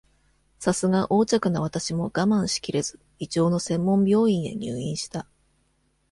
[0.57, 5.27] さすが横着な私も、我慢しきれず、胃腸の専門病院へ入院した。